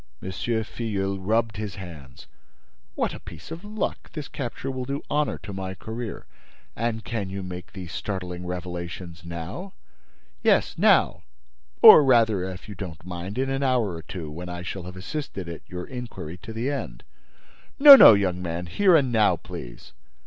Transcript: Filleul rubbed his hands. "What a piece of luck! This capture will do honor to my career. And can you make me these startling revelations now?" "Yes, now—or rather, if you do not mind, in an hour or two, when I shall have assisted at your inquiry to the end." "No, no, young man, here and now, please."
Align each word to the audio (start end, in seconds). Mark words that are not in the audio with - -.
Filleul 0.19 1.19
rubbed 1.19 1.57
his 1.57 1.75
hands. 1.75 2.25
"What 2.95 3.13
a 3.13 3.19
piece 3.19 3.51
of 3.51 3.63
luck! 3.63 4.11
This 4.13 4.27
capture 4.27 4.71
will 4.71 4.85
do 4.85 5.03
honor 5.11 5.37
to 5.43 5.53
my 5.53 5.75
career. 5.75 6.25
And 6.75 7.05
can 7.05 7.29
you 7.29 7.43
make 7.43 7.67
me 7.67 7.83
these 7.83 7.91
startling 7.93 8.47
revelations 8.47 9.23
now?" 9.23 9.73
"Yes, 10.41 10.75
now—or 10.75 12.03
rather, 12.03 12.43
if 12.45 12.67
you 12.67 12.73
do 12.73 12.87
not 12.87 13.05
mind, 13.05 13.37
in 13.37 13.51
an 13.51 13.61
hour 13.61 13.93
or 13.93 14.01
two, 14.01 14.31
when 14.31 14.49
I 14.49 14.63
shall 14.63 14.85
have 14.85 14.95
assisted 14.97 15.47
at 15.47 15.61
your 15.69 15.85
inquiry 15.85 16.37
to 16.39 16.51
the 16.51 16.71
end." 16.71 17.03
"No, 17.77 17.95
no, 17.95 18.15
young 18.15 18.41
man, 18.41 18.65
here 18.65 18.95
and 18.95 19.11
now, 19.11 19.35
please." 19.35 19.93